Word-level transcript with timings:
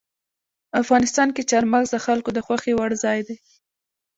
افغانستان 0.81 1.27
کې 1.35 1.47
چار 1.49 1.63
مغز 1.73 1.89
د 1.93 1.97
خلکو 2.05 2.29
د 2.33 2.39
خوښې 2.45 2.73
وړ 2.75 2.91
ځای 3.03 3.19
دی. 3.27 3.37